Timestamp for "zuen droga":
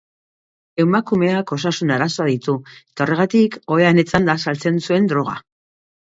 4.89-5.37